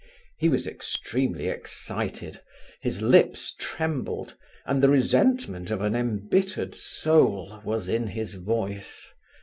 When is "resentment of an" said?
4.89-5.95